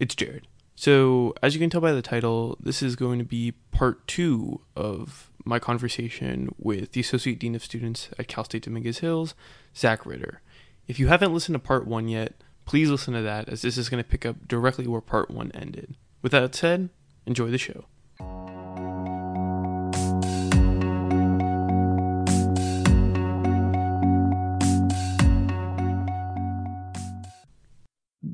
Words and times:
It's 0.00 0.14
Jared. 0.14 0.48
So, 0.74 1.34
as 1.42 1.54
you 1.54 1.60
can 1.60 1.68
tell 1.68 1.82
by 1.82 1.92
the 1.92 2.00
title, 2.00 2.56
this 2.58 2.82
is 2.82 2.96
going 2.96 3.18
to 3.18 3.24
be 3.24 3.52
part 3.70 4.08
two 4.08 4.62
of 4.74 5.30
my 5.44 5.58
conversation 5.58 6.48
with 6.58 6.92
the 6.92 7.02
Associate 7.02 7.38
Dean 7.38 7.54
of 7.54 7.62
Students 7.62 8.08
at 8.18 8.26
Cal 8.26 8.44
State 8.44 8.62
Dominguez 8.62 9.00
Hills, 9.00 9.34
Zack 9.76 10.06
Ritter. 10.06 10.40
If 10.88 10.98
you 10.98 11.08
haven't 11.08 11.34
listened 11.34 11.54
to 11.54 11.58
part 11.58 11.86
one 11.86 12.08
yet, 12.08 12.42
please 12.64 12.88
listen 12.88 13.12
to 13.12 13.20
that 13.20 13.50
as 13.50 13.60
this 13.60 13.76
is 13.76 13.90
going 13.90 14.02
to 14.02 14.08
pick 14.08 14.24
up 14.24 14.48
directly 14.48 14.86
where 14.86 15.02
part 15.02 15.30
one 15.30 15.52
ended. 15.52 15.96
With 16.22 16.32
that 16.32 16.54
said, 16.54 16.88
enjoy 17.26 17.50
the 17.50 17.58
show. 17.58 17.84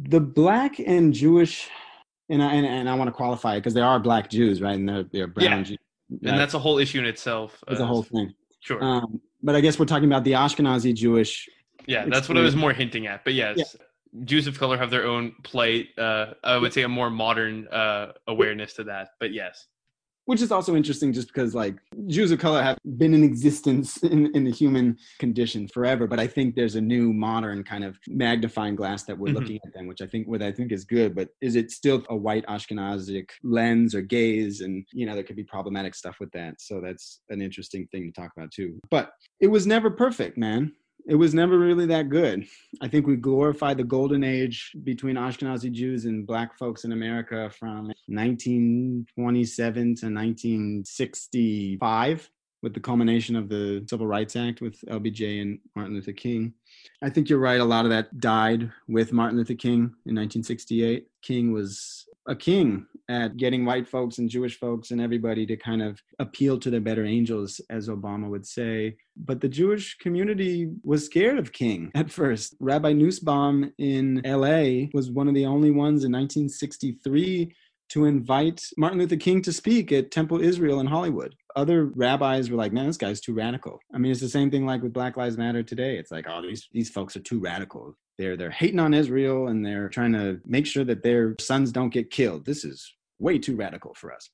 The 0.08 0.20
black 0.20 0.78
and 0.78 1.12
Jewish, 1.12 1.68
and 2.28 2.42
I, 2.42 2.54
and, 2.54 2.66
and 2.66 2.88
I 2.88 2.94
want 2.94 3.08
to 3.08 3.12
qualify 3.12 3.54
it 3.54 3.60
because 3.60 3.74
they 3.74 3.80
are 3.80 3.98
black 3.98 4.30
Jews, 4.30 4.60
right? 4.60 4.74
And 4.74 4.88
they're, 4.88 5.04
they're 5.12 5.26
brown 5.26 5.58
Yeah. 5.58 5.62
Jews. 5.62 5.78
And 6.10 6.38
that's 6.38 6.54
a 6.54 6.58
whole 6.58 6.78
issue 6.78 6.98
in 7.00 7.04
itself. 7.06 7.62
It's 7.68 7.80
uh, 7.80 7.84
a 7.84 7.86
whole 7.86 8.02
thing. 8.02 8.32
Sure. 8.60 8.82
Um, 8.82 9.20
but 9.42 9.54
I 9.56 9.60
guess 9.60 9.78
we're 9.78 9.86
talking 9.86 10.08
about 10.08 10.24
the 10.24 10.32
Ashkenazi 10.32 10.94
Jewish. 10.94 11.48
yeah, 11.86 12.06
that's 12.08 12.28
what 12.28 12.38
I 12.38 12.42
was 12.42 12.56
more 12.56 12.72
hinting 12.72 13.06
at. 13.06 13.24
But 13.24 13.34
yes, 13.34 13.76
Jews 14.24 14.46
of 14.46 14.58
color 14.58 14.76
have 14.78 14.90
their 14.90 15.06
own 15.06 15.34
plight. 15.42 15.88
Uh, 15.98 16.34
I 16.44 16.56
would 16.58 16.72
say 16.72 16.82
a 16.82 16.88
more 16.88 17.10
modern 17.10 17.68
uh, 17.68 18.12
awareness 18.28 18.74
to 18.74 18.84
that. 18.84 19.10
But 19.20 19.32
yes. 19.32 19.66
Which 20.26 20.42
is 20.42 20.52
also 20.52 20.74
interesting 20.76 21.12
just 21.12 21.28
because 21.28 21.54
like 21.54 21.76
Jews 22.08 22.30
of 22.32 22.38
color 22.40 22.62
have 22.62 22.76
been 22.98 23.14
in 23.14 23.22
existence 23.24 23.96
in, 24.02 24.34
in 24.34 24.44
the 24.44 24.50
human 24.50 24.98
condition 25.18 25.68
forever. 25.68 26.06
But 26.06 26.18
I 26.20 26.26
think 26.26 26.54
there's 26.54 26.74
a 26.74 26.80
new 26.80 27.12
modern 27.12 27.62
kind 27.64 27.84
of 27.84 27.96
magnifying 28.08 28.74
glass 28.76 29.04
that 29.04 29.16
we're 29.16 29.32
Mhm. 29.32 29.34
looking 29.34 29.60
at 29.64 29.72
them, 29.72 29.86
which 29.86 30.02
I 30.02 30.06
think 30.06 30.26
what 30.28 30.42
I 30.42 30.50
think 30.52 30.72
is 30.72 30.84
good. 30.84 31.14
But 31.14 31.28
is 31.40 31.54
it 31.56 31.70
still 31.70 32.04
a 32.10 32.16
white 32.16 32.44
Ashkenazic 32.46 33.30
lens 33.44 33.94
or 33.94 34.02
gaze? 34.02 34.60
And 34.60 34.84
you 34.92 35.06
know, 35.06 35.14
there 35.14 35.24
could 35.24 35.36
be 35.36 35.44
problematic 35.44 35.94
stuff 35.94 36.16
with 36.20 36.32
that. 36.32 36.60
So 36.60 36.80
that's 36.80 37.20
an 37.30 37.40
interesting 37.40 37.86
thing 37.92 38.12
to 38.12 38.20
talk 38.20 38.32
about 38.36 38.50
too. 38.50 38.80
But 38.90 39.12
it 39.40 39.46
was 39.46 39.66
never 39.66 39.90
perfect, 39.90 40.36
man. 40.36 40.72
It 41.08 41.14
was 41.14 41.34
never 41.34 41.56
really 41.56 41.86
that 41.86 42.08
good. 42.08 42.48
I 42.80 42.88
think 42.88 43.06
we 43.06 43.14
glorify 43.16 43.74
the 43.74 43.84
golden 43.84 44.24
age 44.24 44.72
between 44.82 45.14
Ashkenazi 45.14 45.70
Jews 45.70 46.04
and 46.04 46.26
black 46.26 46.58
folks 46.58 46.82
in 46.84 46.90
America 46.90 47.48
from 47.56 47.92
1927 48.08 49.74
to 49.74 50.06
1965 50.06 52.30
with 52.62 52.74
the 52.74 52.80
culmination 52.80 53.36
of 53.36 53.48
the 53.48 53.86
Civil 53.88 54.08
Rights 54.08 54.34
Act 54.34 54.60
with 54.60 54.80
LBJ 54.88 55.42
and 55.42 55.60
Martin 55.76 55.94
Luther 55.94 56.12
King. 56.12 56.52
I 57.00 57.10
think 57.10 57.28
you're 57.28 57.38
right. 57.38 57.60
A 57.60 57.64
lot 57.64 57.84
of 57.84 57.92
that 57.92 58.18
died 58.18 58.72
with 58.88 59.12
Martin 59.12 59.38
Luther 59.38 59.54
King 59.54 59.94
in 60.06 60.16
1968. 60.16 61.06
King 61.22 61.52
was 61.52 62.05
a 62.28 62.34
king 62.34 62.86
at 63.08 63.36
getting 63.36 63.64
white 63.64 63.88
folks 63.88 64.18
and 64.18 64.28
Jewish 64.28 64.58
folks 64.58 64.90
and 64.90 65.00
everybody 65.00 65.46
to 65.46 65.56
kind 65.56 65.82
of 65.82 66.02
appeal 66.18 66.58
to 66.58 66.70
their 66.70 66.80
better 66.80 67.04
angels, 67.04 67.60
as 67.70 67.88
Obama 67.88 68.28
would 68.28 68.46
say. 68.46 68.96
But 69.16 69.40
the 69.40 69.48
Jewish 69.48 69.96
community 69.98 70.70
was 70.82 71.04
scared 71.04 71.38
of 71.38 71.52
King 71.52 71.90
at 71.94 72.10
first. 72.10 72.56
Rabbi 72.60 72.92
Nussbaum 72.92 73.72
in 73.78 74.22
LA 74.24 74.88
was 74.92 75.10
one 75.10 75.28
of 75.28 75.34
the 75.34 75.46
only 75.46 75.70
ones 75.70 76.04
in 76.04 76.12
1963 76.12 77.54
to 77.88 78.04
invite 78.04 78.66
Martin 78.76 78.98
Luther 78.98 79.16
King 79.16 79.42
to 79.42 79.52
speak 79.52 79.92
at 79.92 80.10
Temple 80.10 80.40
Israel 80.40 80.80
in 80.80 80.86
Hollywood. 80.86 81.36
Other 81.56 81.86
rabbis 81.86 82.50
were 82.50 82.56
like, 82.56 82.72
man, 82.72 82.86
this 82.86 82.98
guy's 82.98 83.20
too 83.20 83.34
radical. 83.34 83.80
I 83.92 83.98
mean, 83.98 84.12
it's 84.12 84.20
the 84.20 84.28
same 84.28 84.50
thing 84.50 84.66
like 84.66 84.82
with 84.82 84.92
Black 84.92 85.16
Lives 85.16 85.38
Matter 85.38 85.62
today. 85.62 85.96
It's 85.96 86.10
like, 86.10 86.26
oh, 86.28 86.42
these, 86.42 86.68
these 86.72 86.90
folks 86.90 87.16
are 87.16 87.20
too 87.20 87.40
radical. 87.40 87.96
They're, 88.18 88.36
they're 88.36 88.50
hating 88.50 88.78
on 88.78 88.94
Israel 88.94 89.48
and 89.48 89.64
they're 89.64 89.88
trying 89.88 90.12
to 90.12 90.40
make 90.44 90.66
sure 90.66 90.84
that 90.84 91.02
their 91.02 91.34
sons 91.40 91.72
don't 91.72 91.92
get 91.92 92.10
killed. 92.10 92.44
This 92.44 92.64
is 92.64 92.94
way 93.18 93.38
too 93.38 93.56
radical 93.56 93.94
for 93.94 94.12
us. 94.12 94.28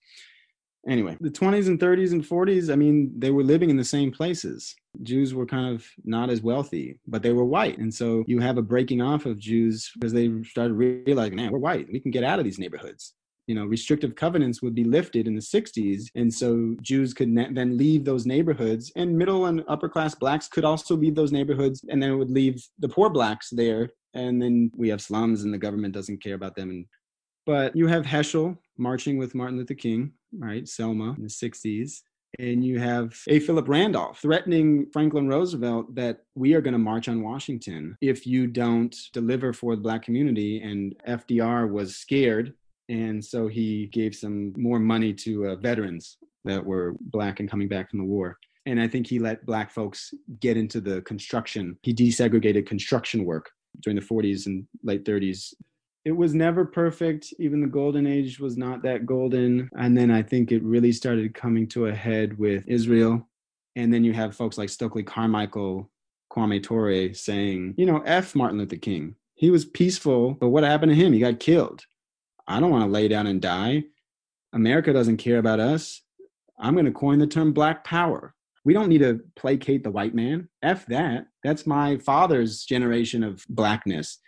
Anyway, 0.88 1.16
the 1.20 1.30
20s 1.30 1.68
and 1.68 1.78
30s 1.78 2.10
and 2.10 2.24
40s, 2.24 2.72
I 2.72 2.74
mean, 2.74 3.12
they 3.16 3.30
were 3.30 3.44
living 3.44 3.70
in 3.70 3.76
the 3.76 3.84
same 3.84 4.10
places. 4.10 4.74
Jews 5.02 5.32
were 5.32 5.46
kind 5.46 5.72
of 5.72 5.86
not 6.04 6.28
as 6.28 6.42
wealthy, 6.42 6.98
but 7.06 7.22
they 7.22 7.32
were 7.32 7.44
white. 7.44 7.78
And 7.78 7.94
so 7.94 8.24
you 8.26 8.40
have 8.40 8.58
a 8.58 8.62
breaking 8.62 9.00
off 9.00 9.24
of 9.24 9.38
Jews 9.38 9.92
because 9.94 10.12
they 10.12 10.30
started 10.42 10.74
realizing, 10.74 11.36
man, 11.36 11.52
we're 11.52 11.60
white. 11.60 11.86
We 11.92 12.00
can 12.00 12.10
get 12.10 12.24
out 12.24 12.40
of 12.40 12.44
these 12.44 12.58
neighborhoods. 12.58 13.14
You 13.46 13.54
know, 13.54 13.64
restrictive 13.64 14.14
covenants 14.14 14.62
would 14.62 14.74
be 14.74 14.84
lifted 14.84 15.26
in 15.26 15.34
the 15.34 15.40
60s. 15.40 16.04
And 16.14 16.32
so 16.32 16.76
Jews 16.80 17.12
could 17.12 17.28
ne- 17.28 17.52
then 17.52 17.76
leave 17.76 18.04
those 18.04 18.26
neighborhoods, 18.26 18.92
and 18.96 19.16
middle 19.16 19.46
and 19.46 19.64
upper 19.68 19.88
class 19.88 20.14
blacks 20.14 20.48
could 20.48 20.64
also 20.64 20.96
leave 20.96 21.14
those 21.14 21.32
neighborhoods, 21.32 21.84
and 21.88 22.02
then 22.02 22.10
it 22.10 22.16
would 22.16 22.30
leave 22.30 22.64
the 22.78 22.88
poor 22.88 23.10
blacks 23.10 23.50
there. 23.50 23.90
And 24.14 24.40
then 24.40 24.70
we 24.76 24.88
have 24.90 25.00
slums, 25.00 25.44
and 25.44 25.52
the 25.52 25.58
government 25.58 25.94
doesn't 25.94 26.22
care 26.22 26.34
about 26.34 26.54
them. 26.54 26.70
And 26.70 26.86
but 27.46 27.74
you 27.74 27.86
have 27.88 28.04
Heschel 28.04 28.56
marching 28.78 29.18
with 29.18 29.34
Martin 29.34 29.58
Luther 29.58 29.74
King, 29.74 30.12
right? 30.38 30.66
Selma 30.66 31.14
in 31.16 31.22
the 31.22 31.28
60s. 31.28 32.02
And 32.38 32.64
you 32.64 32.78
have 32.78 33.14
A. 33.28 33.40
Philip 33.40 33.68
Randolph 33.68 34.20
threatening 34.20 34.86
Franklin 34.90 35.28
Roosevelt 35.28 35.94
that 35.96 36.20
we 36.34 36.54
are 36.54 36.62
going 36.62 36.72
to 36.72 36.78
march 36.78 37.08
on 37.08 37.22
Washington 37.22 37.96
if 38.00 38.26
you 38.26 38.46
don't 38.46 38.96
deliver 39.12 39.52
for 39.52 39.76
the 39.76 39.82
black 39.82 40.02
community. 40.02 40.62
And 40.62 40.94
FDR 41.06 41.70
was 41.70 41.96
scared. 41.96 42.54
And 42.92 43.24
so 43.24 43.48
he 43.48 43.86
gave 43.86 44.14
some 44.14 44.52
more 44.56 44.78
money 44.78 45.14
to 45.14 45.48
uh, 45.48 45.56
veterans 45.56 46.18
that 46.44 46.62
were 46.64 46.94
black 47.00 47.40
and 47.40 47.50
coming 47.50 47.66
back 47.66 47.88
from 47.90 48.00
the 48.00 48.04
war. 48.04 48.36
And 48.66 48.78
I 48.78 48.86
think 48.86 49.06
he 49.06 49.18
let 49.18 49.46
black 49.46 49.70
folks 49.70 50.12
get 50.40 50.58
into 50.58 50.78
the 50.80 51.00
construction. 51.02 51.78
He 51.82 51.94
desegregated 51.94 52.66
construction 52.66 53.24
work 53.24 53.50
during 53.80 53.98
the 53.98 54.04
40s 54.04 54.44
and 54.46 54.66
late 54.84 55.04
30s 55.04 55.54
it 56.04 56.12
was 56.12 56.34
never 56.34 56.64
perfect. 56.64 57.32
Even 57.38 57.60
the 57.60 57.68
golden 57.68 58.06
age 58.06 58.40
was 58.40 58.56
not 58.56 58.82
that 58.82 59.06
golden. 59.06 59.70
And 59.78 59.96
then 59.96 60.10
I 60.10 60.22
think 60.22 60.50
it 60.50 60.62
really 60.64 60.90
started 60.90 61.32
coming 61.32 61.68
to 61.68 61.86
a 61.86 61.94
head 61.94 62.36
with 62.38 62.64
Israel. 62.66 63.28
And 63.76 63.94
then 63.94 64.02
you 64.02 64.12
have 64.12 64.34
folks 64.34 64.58
like 64.58 64.68
Stokely 64.68 65.04
Carmichael, 65.04 65.88
Kwame 66.32 66.60
Ture 66.60 67.14
saying, 67.14 67.74
you 67.76 67.86
know, 67.86 68.02
F 68.04 68.34
Martin 68.34 68.58
Luther 68.58 68.76
King. 68.76 69.14
He 69.34 69.50
was 69.50 69.64
peaceful, 69.64 70.32
but 70.34 70.48
what 70.48 70.64
happened 70.64 70.90
to 70.90 70.96
him? 70.96 71.12
He 71.12 71.20
got 71.20 71.40
killed. 71.40 71.84
I 72.52 72.60
don't 72.60 72.70
want 72.70 72.84
to 72.84 72.90
lay 72.90 73.08
down 73.08 73.26
and 73.26 73.40
die. 73.40 73.84
America 74.52 74.92
doesn't 74.92 75.16
care 75.16 75.38
about 75.38 75.60
us. 75.60 76.02
I'm 76.58 76.74
going 76.74 76.86
to 76.86 76.92
coin 76.92 77.18
the 77.18 77.26
term 77.26 77.52
black 77.52 77.84
power. 77.84 78.34
We 78.64 78.74
don't 78.74 78.88
need 78.88 78.98
to 78.98 79.20
placate 79.36 79.82
the 79.82 79.90
white 79.90 80.14
man. 80.14 80.48
F 80.62 80.86
that. 80.86 81.26
That's 81.42 81.66
my 81.66 81.98
father's 81.98 82.64
generation 82.64 83.24
of 83.24 83.44
blackness 83.48 84.18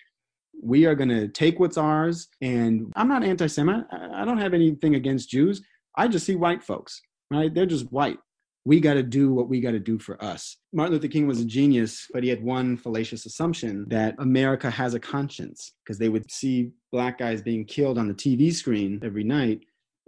we 0.63 0.87
are 0.87 0.95
going 0.95 1.09
to 1.09 1.29
take 1.29 1.59
what's 1.59 1.77
ours 1.77 2.29
and 2.41 2.93
i'm 2.97 3.09
not 3.09 3.25
anti-semite 3.25 3.84
i 3.93 4.23
I 4.23 4.25
don't 4.25 4.39
have 4.39 4.55
anything 4.55 4.95
against 4.95 5.29
jews 5.29 5.63
i 5.97 6.09
just 6.09 6.27
see 6.27 6.37
white 6.37 6.63
folks 6.63 7.01
right 7.31 7.53
they're 7.53 7.67
just 7.67 7.91
white 7.93 8.19
we 8.65 8.81
got 8.81 8.95
to 8.95 9.03
do 9.03 9.33
what 9.33 9.49
we 9.49 9.61
got 9.61 9.73
to 9.73 9.79
do 9.79 9.99
for 9.99 10.23
us 10.25 10.57
martin 10.73 10.95
luther 10.95 11.09
king 11.09 11.27
was 11.27 11.41
a 11.41 11.45
genius 11.45 12.07
but 12.13 12.23
he 12.23 12.29
had 12.29 12.43
one 12.43 12.77
fallacious 12.77 13.27
assumption 13.27 13.85
that 13.89 14.15
america 14.19 14.71
has 14.71 14.95
a 14.95 15.01
conscience 15.01 15.73
because 15.85 15.99
they 15.99 16.09
would 16.09 16.31
see 16.31 16.71
black 16.93 17.19
guys 17.19 17.43
being 17.43 17.65
killed 17.65 17.99
on 17.99 18.09
the 18.09 18.15
tv 18.15 18.53
screen 18.53 19.01
every 19.03 19.25
night 19.25 19.61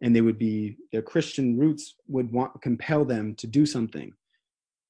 and 0.02 0.14
they 0.14 0.20
would 0.20 0.38
be 0.38 0.76
their 0.92 1.02
christian 1.02 1.58
roots 1.58 1.94
would 2.08 2.30
want 2.32 2.60
compel 2.62 3.04
them 3.04 3.34
to 3.34 3.46
do 3.46 3.64
something 3.66 4.12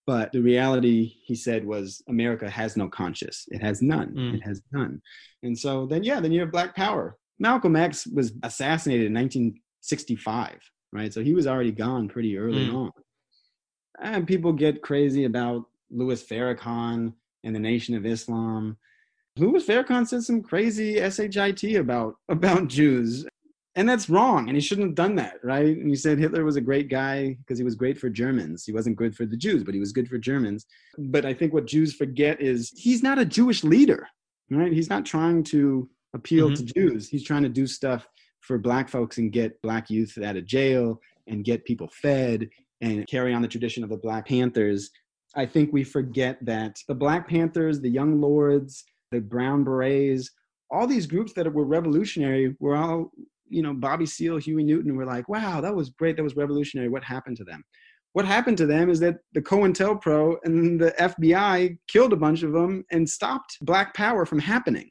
but 0.06 0.31
the 0.31 0.41
reality, 0.41 1.15
he 1.25 1.34
said, 1.34 1.66
was 1.66 2.00
America 2.09 2.48
has 2.48 2.77
no 2.77 2.88
conscience. 2.88 3.44
It 3.48 3.60
has 3.60 3.83
none. 3.83 4.15
Mm. 4.15 4.34
It 4.37 4.41
has 4.44 4.62
none. 4.71 5.03
And 5.43 5.59
so 5.59 5.84
then, 5.84 6.04
yeah, 6.04 6.21
then 6.21 6.31
you 6.31 6.38
have 6.43 6.53
Black 6.53 6.77
Power. 6.77 7.19
Malcolm 7.41 7.75
X 7.75 8.06
was 8.06 8.33
assassinated 8.44 9.06
in 9.06 9.15
1965, 9.15 10.60
right? 10.93 11.12
So 11.12 11.22
he 11.25 11.34
was 11.34 11.48
already 11.48 11.72
gone 11.72 12.09
pretty 12.09 12.38
early 12.38 12.69
Mm. 12.69 12.75
on. 12.75 12.93
And 14.00 14.26
people 14.26 14.52
get 14.52 14.82
crazy 14.82 15.24
about 15.24 15.64
Louis 15.90 16.22
Farrakhan 16.22 17.12
and 17.44 17.54
the 17.54 17.60
Nation 17.60 17.94
of 17.94 18.04
Islam. 18.04 18.76
Louis 19.36 19.64
Farrakhan 19.64 20.06
said 20.06 20.24
some 20.24 20.42
crazy 20.42 20.94
shit 21.10 21.76
about 21.76 22.16
about 22.28 22.68
Jews. 22.68 23.26
And 23.74 23.86
that's 23.86 24.09
wrong 24.09 24.48
and 24.48 24.56
he 24.56 24.60
shouldn't 24.62 24.86
have 24.86 24.94
done 24.94 25.16
that 25.16 25.34
right? 25.44 25.76
And 25.76 25.91
he 25.91 25.97
said 25.97 26.18
hitler 26.18 26.44
was 26.44 26.56
a 26.56 26.62
great 26.62 26.88
guy 26.88 27.36
because 27.41 27.59
he 27.59 27.65
was 27.65 27.74
great 27.74 27.98
for 27.98 28.09
germans. 28.09 28.65
He 28.65 28.72
wasn't 28.72 28.97
good 28.97 29.15
for 29.15 29.26
the 29.26 29.36
jews 29.36 29.65
but 29.65 29.74
he 29.74 29.80
was 29.80 29.92
good 29.92 30.09
for 30.09 30.16
germans. 30.16 30.65
But 30.97 31.26
i 31.26 31.34
think 31.34 31.53
what 31.53 31.66
jews 31.66 31.94
forget 31.94 32.41
is 32.41 32.72
he's 32.74 33.03
not 33.03 33.18
a 33.18 33.24
jewish 33.26 33.62
leader 33.65 34.09
right? 34.50 34.72
He's 34.72 34.91
not 34.91 35.04
trying 35.04 35.42
to 35.44 35.88
appeal 36.15 36.50
mm-hmm. 36.50 36.66
to 36.66 36.72
jews. 36.74 37.09
He's 37.09 37.24
trying 37.24 37.42
to 37.42 37.48
do 37.48 37.66
stuff 37.66 38.09
for 38.41 38.59
black 38.59 38.88
folks 38.88 39.18
and 39.18 39.32
get 39.32 39.60
black 39.62 39.91
youth 39.91 40.16
out 40.22 40.36
of 40.36 40.47
jail 40.47 41.00
and 41.26 41.44
get 41.44 41.65
people 41.65 41.91
fed 41.92 42.48
and 42.80 43.06
carry 43.06 43.32
on 43.32 43.42
the 43.42 43.48
tradition 43.48 43.82
of 43.82 43.90
the 43.90 43.96
black 43.96 44.26
panthers 44.26 44.90
i 45.34 45.46
think 45.46 45.72
we 45.72 45.84
forget 45.84 46.38
that 46.44 46.76
the 46.88 46.94
black 46.94 47.28
panthers 47.28 47.80
the 47.80 47.88
young 47.88 48.20
lords 48.20 48.84
the 49.12 49.20
brown 49.20 49.64
berets 49.64 50.30
all 50.70 50.86
these 50.86 51.06
groups 51.06 51.32
that 51.32 51.52
were 51.52 51.64
revolutionary 51.64 52.54
were 52.58 52.76
all 52.76 53.10
you 53.48 53.62
know, 53.62 53.74
Bobby 53.74 54.06
Seale, 54.06 54.38
Huey 54.38 54.64
Newton 54.64 54.96
were 54.96 55.04
like, 55.04 55.28
wow, 55.28 55.60
that 55.60 55.74
was 55.74 55.90
great. 55.90 56.16
That 56.16 56.22
was 56.22 56.36
revolutionary. 56.36 56.88
What 56.88 57.04
happened 57.04 57.36
to 57.38 57.44
them? 57.44 57.64
What 58.12 58.24
happened 58.24 58.56
to 58.58 58.66
them 58.66 58.88
is 58.88 58.98
that 59.00 59.18
the 59.34 59.42
COINTELPRO 59.42 60.36
and 60.44 60.80
the 60.80 60.92
FBI 60.98 61.78
killed 61.86 62.12
a 62.12 62.16
bunch 62.16 62.42
of 62.42 62.52
them 62.52 62.84
and 62.90 63.08
stopped 63.08 63.58
Black 63.60 63.94
Power 63.94 64.24
from 64.24 64.38
happening. 64.38 64.90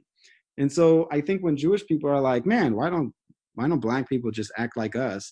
And 0.57 0.71
so 0.71 1.07
I 1.11 1.21
think 1.21 1.41
when 1.41 1.57
Jewish 1.57 1.85
people 1.85 2.09
are 2.09 2.21
like, 2.21 2.45
man, 2.45 2.75
why 2.75 2.89
don't 2.89 3.13
why 3.55 3.67
don't 3.67 3.79
black 3.79 4.07
people 4.09 4.31
just 4.31 4.51
act 4.57 4.75
like 4.75 4.95
us, 4.95 5.31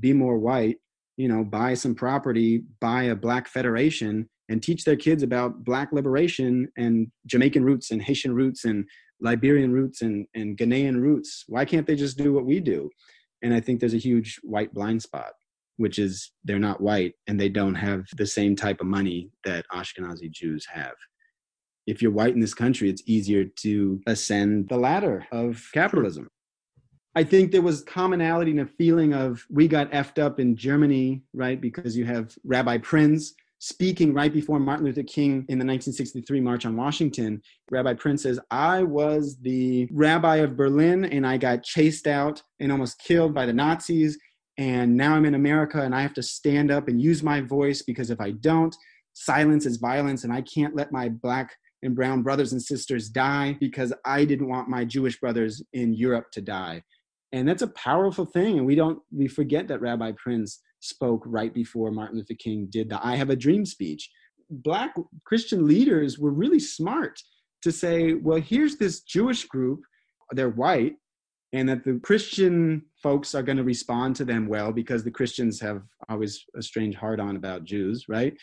be 0.00 0.12
more 0.12 0.38
white, 0.38 0.76
you 1.20 1.28
know, 1.28 1.44
buy 1.44 1.74
some 1.74 1.94
property, 1.94 2.62
buy 2.80 3.02
a 3.04 3.14
black 3.14 3.46
federation, 3.46 4.26
and 4.48 4.62
teach 4.62 4.84
their 4.86 4.96
kids 4.96 5.22
about 5.22 5.64
black 5.64 5.92
liberation 5.92 6.66
and 6.78 7.08
Jamaican 7.26 7.62
roots 7.62 7.90
and 7.90 8.00
Haitian 8.00 8.34
roots 8.34 8.64
and 8.64 8.86
Liberian 9.20 9.70
roots 9.70 10.00
and, 10.00 10.26
and 10.34 10.56
Ghanaian 10.56 10.98
roots. 10.98 11.44
Why 11.46 11.66
can't 11.66 11.86
they 11.86 11.94
just 11.94 12.16
do 12.16 12.32
what 12.32 12.46
we 12.46 12.58
do? 12.58 12.88
And 13.42 13.52
I 13.52 13.60
think 13.60 13.80
there's 13.80 13.92
a 13.92 13.98
huge 13.98 14.40
white 14.42 14.72
blind 14.72 15.02
spot, 15.02 15.32
which 15.76 15.98
is 15.98 16.32
they're 16.42 16.58
not 16.58 16.80
white 16.80 17.12
and 17.26 17.38
they 17.38 17.50
don't 17.50 17.74
have 17.74 18.06
the 18.16 18.26
same 18.26 18.56
type 18.56 18.80
of 18.80 18.86
money 18.86 19.28
that 19.44 19.66
Ashkenazi 19.74 20.30
Jews 20.30 20.66
have. 20.72 20.94
If 21.86 22.00
you're 22.00 22.12
white 22.12 22.32
in 22.32 22.40
this 22.40 22.54
country, 22.54 22.88
it's 22.88 23.02
easier 23.04 23.44
to 23.60 24.00
ascend 24.06 24.70
the 24.70 24.78
ladder 24.78 25.26
of 25.32 25.68
capitalism. 25.74 26.30
I 27.16 27.24
think 27.24 27.50
there 27.50 27.62
was 27.62 27.82
commonality 27.82 28.52
and 28.52 28.60
a 28.60 28.66
feeling 28.66 29.14
of 29.14 29.44
we 29.50 29.66
got 29.66 29.90
effed 29.90 30.22
up 30.22 30.38
in 30.38 30.56
Germany, 30.56 31.22
right? 31.34 31.60
Because 31.60 31.96
you 31.96 32.04
have 32.04 32.36
Rabbi 32.44 32.78
Prinz 32.78 33.34
speaking 33.58 34.14
right 34.14 34.32
before 34.32 34.58
Martin 34.58 34.86
Luther 34.86 35.02
King 35.02 35.44
in 35.48 35.58
the 35.58 35.66
1963 35.66 36.40
March 36.40 36.64
on 36.64 36.76
Washington, 36.76 37.42
Rabbi 37.70 37.94
Prinz 37.94 38.22
says, 38.22 38.40
I 38.50 38.82
was 38.84 39.36
the 39.42 39.86
rabbi 39.92 40.36
of 40.36 40.56
Berlin 40.56 41.04
and 41.04 41.26
I 41.26 41.36
got 41.36 41.62
chased 41.62 42.06
out 42.06 42.42
and 42.58 42.72
almost 42.72 43.00
killed 43.00 43.34
by 43.34 43.44
the 43.44 43.52
Nazis. 43.52 44.18
And 44.56 44.96
now 44.96 45.14
I'm 45.14 45.26
in 45.26 45.34
America 45.34 45.82
and 45.82 45.94
I 45.94 46.00
have 46.00 46.14
to 46.14 46.22
stand 46.22 46.70
up 46.70 46.88
and 46.88 47.02
use 47.02 47.22
my 47.22 47.40
voice 47.42 47.82
because 47.82 48.10
if 48.10 48.20
I 48.20 48.30
don't, 48.30 48.74
silence 49.12 49.66
is 49.66 49.76
violence 49.76 50.24
and 50.24 50.32
I 50.32 50.42
can't 50.42 50.74
let 50.74 50.90
my 50.90 51.10
black 51.10 51.54
and 51.82 51.94
brown 51.94 52.22
brothers 52.22 52.52
and 52.52 52.62
sisters 52.62 53.08
die 53.08 53.56
because 53.60 53.92
I 54.04 54.24
didn't 54.24 54.48
want 54.48 54.68
my 54.68 54.84
Jewish 54.84 55.18
brothers 55.20 55.62
in 55.72 55.92
Europe 55.92 56.30
to 56.32 56.40
die. 56.40 56.82
And 57.32 57.48
that's 57.48 57.62
a 57.62 57.68
powerful 57.68 58.24
thing. 58.24 58.58
And 58.58 58.66
we 58.66 58.74
don't, 58.74 59.00
we 59.12 59.28
forget 59.28 59.68
that 59.68 59.80
Rabbi 59.80 60.12
Prinz 60.12 60.60
spoke 60.80 61.22
right 61.26 61.52
before 61.54 61.90
Martin 61.90 62.18
Luther 62.18 62.34
King 62.34 62.66
did 62.70 62.88
the 62.88 63.04
I 63.04 63.16
Have 63.16 63.30
a 63.30 63.36
Dream 63.36 63.64
speech. 63.64 64.10
Black 64.50 64.94
Christian 65.24 65.66
leaders 65.66 66.18
were 66.18 66.32
really 66.32 66.58
smart 66.58 67.20
to 67.62 67.70
say, 67.70 68.14
well, 68.14 68.40
here's 68.40 68.76
this 68.76 69.00
Jewish 69.02 69.44
group, 69.44 69.82
they're 70.32 70.48
white, 70.48 70.96
and 71.52 71.68
that 71.68 71.84
the 71.84 72.00
Christian 72.02 72.82
folks 73.02 73.34
are 73.34 73.42
going 73.42 73.58
to 73.58 73.64
respond 73.64 74.16
to 74.16 74.24
them 74.24 74.48
well 74.48 74.72
because 74.72 75.04
the 75.04 75.10
Christians 75.10 75.60
have 75.60 75.82
always 76.08 76.44
a 76.56 76.62
strange 76.62 76.94
heart 76.94 77.20
on 77.20 77.36
about 77.36 77.64
Jews, 77.64 78.06
right? 78.08 78.34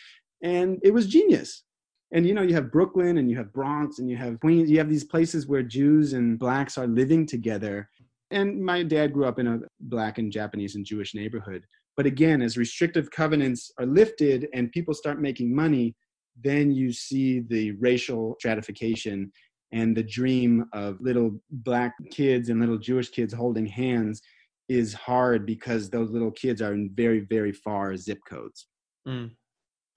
And 0.42 0.78
it 0.82 0.92
was 0.92 1.06
genius. 1.06 1.64
And 2.12 2.26
you 2.26 2.32
know, 2.32 2.42
you 2.42 2.54
have 2.54 2.72
Brooklyn 2.72 3.18
and 3.18 3.30
you 3.30 3.36
have 3.36 3.52
Bronx 3.52 3.98
and 3.98 4.08
you 4.08 4.16
have 4.16 4.40
Queens, 4.40 4.70
you 4.70 4.78
have 4.78 4.88
these 4.88 5.04
places 5.04 5.46
where 5.46 5.62
Jews 5.62 6.12
and 6.14 6.38
blacks 6.38 6.78
are 6.78 6.86
living 6.86 7.26
together. 7.26 7.88
And 8.30 8.62
my 8.62 8.82
dad 8.82 9.12
grew 9.12 9.26
up 9.26 9.38
in 9.38 9.46
a 9.46 9.60
black 9.80 10.18
and 10.18 10.30
Japanese 10.30 10.74
and 10.74 10.84
Jewish 10.84 11.14
neighborhood. 11.14 11.64
But 11.96 12.06
again, 12.06 12.42
as 12.42 12.56
restrictive 12.56 13.10
covenants 13.10 13.72
are 13.78 13.86
lifted 13.86 14.48
and 14.54 14.70
people 14.70 14.94
start 14.94 15.20
making 15.20 15.54
money, 15.54 15.96
then 16.40 16.70
you 16.70 16.92
see 16.92 17.40
the 17.40 17.72
racial 17.72 18.36
stratification 18.38 19.32
and 19.72 19.96
the 19.96 20.02
dream 20.02 20.64
of 20.72 21.00
little 21.00 21.40
black 21.50 21.94
kids 22.10 22.48
and 22.48 22.60
little 22.60 22.78
Jewish 22.78 23.08
kids 23.08 23.34
holding 23.34 23.66
hands 23.66 24.22
is 24.68 24.94
hard 24.94 25.46
because 25.46 25.90
those 25.90 26.10
little 26.10 26.30
kids 26.30 26.62
are 26.62 26.72
in 26.72 26.90
very, 26.94 27.20
very 27.20 27.52
far 27.52 27.96
zip 27.96 28.18
codes. 28.28 28.66
Mm. 29.06 29.30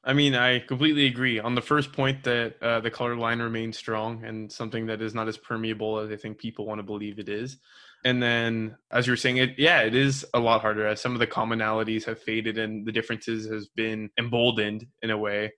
I 0.03 0.13
mean, 0.13 0.33
I 0.33 0.59
completely 0.59 1.05
agree 1.05 1.39
on 1.39 1.53
the 1.53 1.61
first 1.61 1.93
point 1.93 2.23
that 2.23 2.55
uh, 2.61 2.79
the 2.79 2.89
color 2.89 3.15
line 3.15 3.39
remains 3.39 3.77
strong 3.77 4.23
and 4.23 4.51
something 4.51 4.87
that 4.87 5.01
is 5.01 5.13
not 5.13 5.27
as 5.27 5.37
permeable 5.37 5.99
as 5.99 6.09
I 6.09 6.15
think 6.15 6.39
people 6.39 6.65
want 6.65 6.79
to 6.79 6.83
believe 6.83 7.19
it 7.19 7.29
is. 7.29 7.57
And 8.03 8.21
then, 8.21 8.77
as 8.91 9.05
you 9.05 9.13
were 9.13 9.17
saying, 9.17 9.37
it 9.37 9.51
yeah, 9.57 9.81
it 9.81 9.95
is 9.95 10.25
a 10.33 10.39
lot 10.39 10.61
harder 10.61 10.87
as 10.87 11.01
some 11.01 11.13
of 11.13 11.19
the 11.19 11.27
commonalities 11.27 12.05
have 12.05 12.21
faded 12.21 12.57
and 12.57 12.85
the 12.85 12.91
differences 12.91 13.49
has 13.51 13.67
been 13.67 14.09
emboldened 14.17 14.85
in 15.01 15.11
a 15.11 15.17
way. 15.17 15.51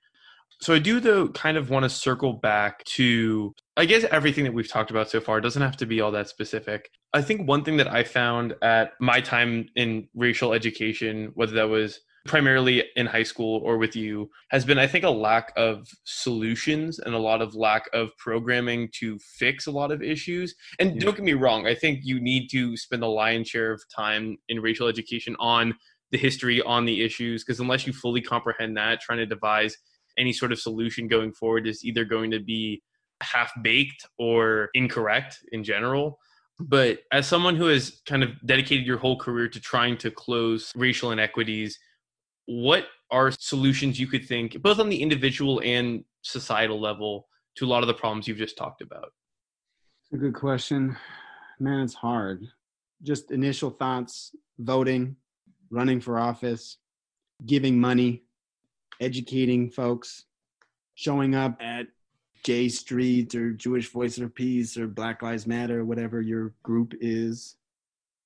So 0.61 0.73
I 0.73 0.79
do 0.79 0.99
though 0.99 1.27
kind 1.29 1.57
of 1.57 1.69
want 1.69 1.83
to 1.83 1.89
circle 1.89 2.33
back 2.33 2.83
to 2.85 3.53
I 3.75 3.85
guess 3.85 4.05
everything 4.05 4.43
that 4.45 4.53
we've 4.53 4.67
talked 4.67 4.91
about 4.91 5.09
so 5.09 5.19
far 5.19 5.41
doesn't 5.41 5.61
have 5.61 5.77
to 5.77 5.85
be 5.85 6.01
all 6.01 6.11
that 6.11 6.29
specific. 6.29 6.89
I 7.13 7.21
think 7.21 7.47
one 7.47 7.63
thing 7.63 7.77
that 7.77 7.91
I 7.91 8.03
found 8.03 8.55
at 8.61 8.91
my 8.99 9.21
time 9.21 9.67
in 9.75 10.07
racial 10.15 10.53
education, 10.53 11.31
whether 11.35 11.53
that 11.53 11.69
was 11.69 11.99
primarily 12.25 12.83
in 12.95 13.05
high 13.05 13.23
school 13.23 13.59
or 13.65 13.77
with 13.77 13.95
you 13.95 14.29
has 14.49 14.63
been 14.63 14.79
i 14.79 14.87
think 14.87 15.03
a 15.03 15.09
lack 15.09 15.51
of 15.57 15.87
solutions 16.05 16.99
and 16.99 17.13
a 17.13 17.19
lot 17.19 17.41
of 17.41 17.53
lack 17.53 17.89
of 17.91 18.15
programming 18.17 18.89
to 18.93 19.19
fix 19.19 19.67
a 19.67 19.71
lot 19.71 19.91
of 19.91 20.01
issues 20.01 20.55
and 20.79 20.95
yeah. 20.95 21.01
don't 21.01 21.17
get 21.17 21.25
me 21.25 21.33
wrong 21.33 21.67
i 21.67 21.75
think 21.75 21.99
you 22.01 22.21
need 22.21 22.47
to 22.47 22.77
spend 22.77 23.03
the 23.03 23.07
lion's 23.07 23.49
share 23.49 23.71
of 23.73 23.83
time 23.93 24.37
in 24.47 24.61
racial 24.61 24.87
education 24.87 25.35
on 25.39 25.73
the 26.11 26.17
history 26.17 26.61
on 26.61 26.85
the 26.85 27.03
issues 27.03 27.43
because 27.43 27.59
unless 27.59 27.85
you 27.85 27.91
fully 27.91 28.21
comprehend 28.21 28.77
that 28.77 29.01
trying 29.01 29.17
to 29.17 29.25
devise 29.25 29.75
any 30.17 30.31
sort 30.31 30.51
of 30.51 30.59
solution 30.59 31.07
going 31.07 31.33
forward 31.33 31.67
is 31.67 31.83
either 31.83 32.05
going 32.05 32.31
to 32.31 32.39
be 32.39 32.81
half 33.21 33.51
baked 33.63 34.05
or 34.17 34.69
incorrect 34.75 35.39
in 35.51 35.63
general 35.63 36.17
but 36.59 36.99
as 37.11 37.27
someone 37.27 37.55
who 37.55 37.65
has 37.65 38.01
kind 38.05 38.23
of 38.23 38.29
dedicated 38.45 38.85
your 38.85 38.97
whole 38.97 39.17
career 39.17 39.49
to 39.49 39.59
trying 39.59 39.97
to 39.97 40.11
close 40.11 40.71
racial 40.75 41.11
inequities 41.11 41.77
what 42.45 42.85
are 43.11 43.31
solutions 43.31 43.99
you 43.99 44.07
could 44.07 44.27
think, 44.27 44.61
both 44.61 44.79
on 44.79 44.89
the 44.89 45.01
individual 45.01 45.61
and 45.63 46.03
societal 46.21 46.79
level, 46.79 47.27
to 47.55 47.65
a 47.65 47.67
lot 47.67 47.83
of 47.83 47.87
the 47.87 47.93
problems 47.93 48.27
you've 48.27 48.37
just 48.37 48.57
talked 48.57 48.81
about? 48.81 49.11
It's 50.03 50.13
a 50.13 50.17
good 50.17 50.33
question. 50.33 50.97
Man, 51.59 51.81
it's 51.81 51.93
hard. 51.93 52.43
Just 53.03 53.31
initial 53.31 53.69
thoughts 53.69 54.35
voting, 54.59 55.15
running 55.69 56.01
for 56.01 56.19
office, 56.19 56.77
giving 57.45 57.79
money, 57.79 58.23
educating 58.99 59.69
folks, 59.69 60.25
showing 60.95 61.35
up 61.35 61.57
at 61.61 61.87
J 62.43 62.69
Street 62.69 63.33
or 63.35 63.53
Jewish 63.53 63.89
Voice 63.89 64.17
for 64.17 64.27
Peace 64.27 64.77
or 64.77 64.87
Black 64.87 65.21
Lives 65.21 65.47
Matter, 65.47 65.85
whatever 65.85 66.21
your 66.21 66.53
group 66.63 66.93
is, 66.99 67.55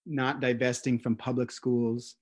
not 0.06 0.40
divesting 0.40 0.98
from 0.98 1.16
public 1.16 1.52
schools, 1.52 2.16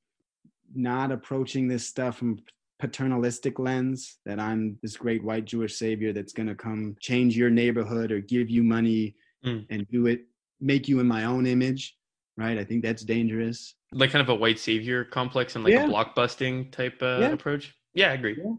not 0.73 1.12
approaching 1.12 1.67
this 1.67 1.88
stuff 1.88 2.17
from 2.17 2.39
paternalistic 2.79 3.57
lens 3.57 4.17
that 4.25 4.39
I'm 4.39 4.77
this 4.81 4.97
great 4.97 5.23
white 5.23 5.45
Jewish 5.45 5.75
savior 5.75 6.12
that's 6.12 6.33
going 6.33 6.47
to 6.47 6.56
come 6.56 6.95
change 7.00 7.38
your 7.38 7.50
neighborhood 7.50 8.12
or 8.12 8.19
give 8.19 8.50
you 8.50 8.63
money 8.63 9.15
mm. 9.45 9.65
and 9.69 9.88
do 9.89 10.07
it, 10.07 10.25
make 10.59 10.88
you 10.88 11.00
in 11.00 11.07
my 11.07 11.25
own 11.25 11.47
image, 11.47 11.95
right? 12.38 12.57
I 12.57 12.63
think 12.63 12.83
that's 12.83 13.03
dangerous. 13.03 13.75
Like 13.93 14.12
kind 14.12 14.22
of 14.22 14.29
a 14.29 14.36
white 14.36 14.60
savior 14.60 15.05
complex 15.05 15.55
and 15.55 15.63
like 15.63 15.74
yeah. 15.74 15.86
a 15.86 15.89
blockbusting 15.89 16.72
type 16.72 17.01
uh, 17.01 17.19
yeah. 17.22 17.29
approach. 17.29 17.74
Yeah, 17.93 18.10
I 18.10 18.13
agree. 18.13 18.36
Yeah. 18.38 18.53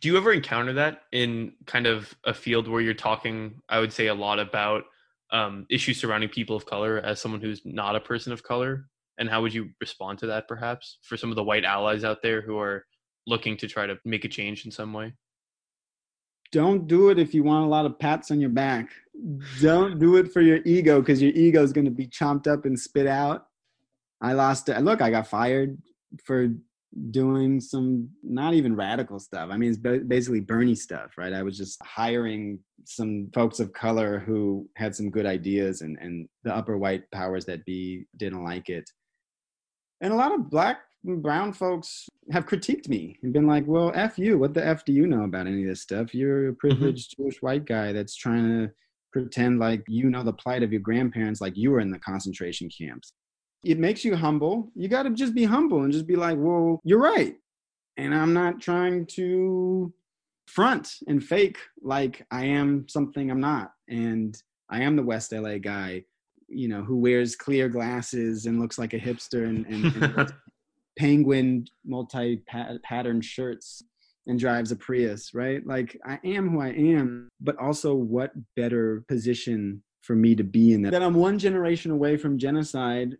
Do 0.00 0.08
you 0.08 0.16
ever 0.16 0.32
encounter 0.32 0.74
that 0.74 1.02
in 1.10 1.54
kind 1.66 1.88
of 1.88 2.14
a 2.22 2.32
field 2.32 2.68
where 2.68 2.80
you're 2.80 2.94
talking, 2.94 3.60
I 3.68 3.80
would 3.80 3.92
say, 3.92 4.06
a 4.06 4.14
lot 4.14 4.38
about 4.38 4.84
um, 5.32 5.66
issues 5.68 5.98
surrounding 6.00 6.28
people 6.28 6.54
of 6.54 6.64
color 6.64 6.98
as 6.98 7.20
someone 7.20 7.40
who's 7.40 7.62
not 7.64 7.96
a 7.96 8.00
person 8.00 8.32
of 8.32 8.44
color? 8.44 8.86
And 9.18 9.28
how 9.28 9.42
would 9.42 9.52
you 9.52 9.70
respond 9.80 10.18
to 10.20 10.26
that 10.26 10.48
perhaps 10.48 10.98
for 11.02 11.16
some 11.16 11.30
of 11.30 11.36
the 11.36 11.44
white 11.44 11.64
allies 11.64 12.04
out 12.04 12.22
there 12.22 12.40
who 12.40 12.58
are 12.58 12.84
looking 13.26 13.56
to 13.58 13.68
try 13.68 13.86
to 13.86 13.98
make 14.04 14.24
a 14.24 14.28
change 14.28 14.64
in 14.64 14.70
some 14.70 14.92
way? 14.92 15.12
Don't 16.50 16.86
do 16.86 17.10
it 17.10 17.18
if 17.18 17.34
you 17.34 17.42
want 17.42 17.66
a 17.66 17.68
lot 17.68 17.84
of 17.84 17.98
pats 17.98 18.30
on 18.30 18.40
your 18.40 18.50
back. 18.50 18.90
Don't 19.60 19.98
do 19.98 20.16
it 20.16 20.32
for 20.32 20.40
your 20.40 20.60
ego 20.64 21.00
because 21.00 21.20
your 21.20 21.32
ego 21.34 21.62
is 21.62 21.72
going 21.72 21.84
to 21.84 21.90
be 21.90 22.06
chomped 22.06 22.46
up 22.46 22.64
and 22.64 22.78
spit 22.78 23.06
out. 23.06 23.46
I 24.20 24.32
lost 24.32 24.68
it. 24.68 24.80
Look 24.80 25.02
i 25.02 25.10
got 25.10 25.26
fired 25.26 25.76
for 26.24 26.48
doing 27.10 27.60
some 27.60 28.08
not 28.22 28.54
even 28.54 28.74
radical 28.74 29.18
stuff. 29.18 29.50
I 29.52 29.58
mean, 29.58 29.70
it's 29.70 30.04
basically 30.06 30.40
Bernie 30.40 30.74
stuff, 30.74 31.18
right? 31.18 31.34
I 31.34 31.42
was 31.42 31.58
just 31.58 31.78
hiring 31.84 32.60
some 32.84 33.28
folks 33.34 33.60
of 33.60 33.74
color 33.74 34.18
who 34.18 34.66
had 34.76 34.96
some 34.96 35.10
good 35.10 35.26
ideas, 35.26 35.82
and 35.82 35.98
and 36.00 36.26
the 36.44 36.54
upper 36.54 36.78
white 36.78 37.02
powers 37.12 37.44
that 37.44 37.64
be 37.66 38.06
didn't 38.16 38.42
like 38.42 38.70
it 38.70 38.88
and 40.00 40.12
a 40.12 40.16
lot 40.16 40.32
of 40.32 40.50
black 40.50 40.78
and 41.04 41.22
brown 41.22 41.52
folks 41.52 42.08
have 42.30 42.46
critiqued 42.46 42.88
me 42.88 43.18
and 43.22 43.32
been 43.32 43.46
like, 43.46 43.64
well, 43.66 43.92
F 43.94 44.18
you. 44.18 44.38
What 44.38 44.54
the 44.54 44.66
F 44.66 44.84
do 44.84 44.92
you 44.92 45.06
know 45.06 45.24
about 45.24 45.46
any 45.46 45.62
of 45.62 45.68
this 45.68 45.82
stuff? 45.82 46.14
You're 46.14 46.48
a 46.48 46.50
mm-hmm. 46.50 46.58
privileged 46.58 47.12
mm-hmm. 47.12 47.22
Jewish 47.22 47.42
white 47.42 47.64
guy 47.64 47.92
that's 47.92 48.16
trying 48.16 48.44
to 48.44 48.72
pretend 49.12 49.58
like 49.58 49.82
you 49.88 50.10
know 50.10 50.22
the 50.22 50.32
plight 50.32 50.62
of 50.62 50.70
your 50.70 50.82
grandparents 50.82 51.40
like 51.40 51.56
you 51.56 51.70
were 51.70 51.80
in 51.80 51.90
the 51.90 51.98
concentration 51.98 52.68
camps. 52.68 53.12
It 53.64 53.78
makes 53.78 54.04
you 54.04 54.14
humble. 54.14 54.70
You 54.74 54.88
got 54.88 55.04
to 55.04 55.10
just 55.10 55.34
be 55.34 55.44
humble 55.44 55.82
and 55.82 55.92
just 55.92 56.06
be 56.06 56.16
like, 56.16 56.36
well, 56.38 56.80
you're 56.84 57.00
right. 57.00 57.36
And 57.96 58.14
I'm 58.14 58.32
not 58.32 58.60
trying 58.60 59.06
to 59.06 59.92
front 60.46 60.94
and 61.08 61.22
fake 61.22 61.58
like 61.82 62.24
I 62.30 62.44
am 62.44 62.86
something 62.88 63.30
I'm 63.30 63.40
not. 63.40 63.72
And 63.88 64.40
I 64.70 64.82
am 64.82 64.96
the 64.96 65.02
West 65.02 65.32
LA 65.32 65.58
guy 65.58 66.04
you 66.48 66.68
know 66.68 66.82
who 66.82 66.96
wears 66.96 67.36
clear 67.36 67.68
glasses 67.68 68.46
and 68.46 68.60
looks 68.60 68.78
like 68.78 68.94
a 68.94 68.98
hipster 68.98 69.44
and, 69.48 69.66
and, 69.66 70.02
and 70.02 70.32
penguin 70.98 71.66
multi 71.84 72.42
patterned 72.82 73.24
shirts 73.24 73.82
and 74.26 74.38
drives 74.38 74.70
a 74.70 74.76
Prius, 74.76 75.32
right? 75.32 75.66
Like 75.66 75.98
I 76.04 76.20
am 76.24 76.50
who 76.50 76.60
I 76.60 76.68
am, 76.68 77.28
but 77.40 77.56
also 77.58 77.94
what 77.94 78.32
better 78.56 79.04
position 79.08 79.82
for 80.02 80.14
me 80.14 80.34
to 80.34 80.44
be 80.44 80.74
in 80.74 80.82
that. 80.82 80.92
That 80.92 81.02
I'm 81.02 81.14
one 81.14 81.38
generation 81.38 81.90
away 81.90 82.16
from 82.16 82.38
genocide 82.38 83.16